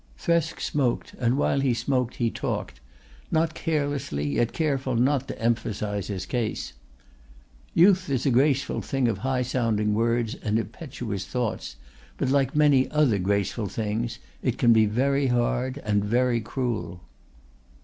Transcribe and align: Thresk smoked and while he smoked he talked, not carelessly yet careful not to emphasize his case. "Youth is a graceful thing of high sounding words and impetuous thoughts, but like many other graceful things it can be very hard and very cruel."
Thresk 0.17 0.59
smoked 0.59 1.13
and 1.19 1.37
while 1.37 1.59
he 1.59 1.75
smoked 1.75 2.15
he 2.15 2.31
talked, 2.31 2.79
not 3.29 3.53
carelessly 3.53 4.27
yet 4.37 4.51
careful 4.51 4.95
not 4.95 5.27
to 5.27 5.39
emphasize 5.39 6.07
his 6.07 6.25
case. 6.25 6.73
"Youth 7.75 8.09
is 8.09 8.25
a 8.25 8.31
graceful 8.31 8.81
thing 8.81 9.07
of 9.07 9.19
high 9.19 9.43
sounding 9.43 9.93
words 9.93 10.33
and 10.33 10.57
impetuous 10.57 11.27
thoughts, 11.27 11.75
but 12.17 12.29
like 12.31 12.55
many 12.55 12.89
other 12.89 13.19
graceful 13.19 13.67
things 13.67 14.17
it 14.41 14.57
can 14.57 14.73
be 14.73 14.87
very 14.87 15.27
hard 15.27 15.77
and 15.85 16.03
very 16.03 16.41
cruel." 16.41 17.01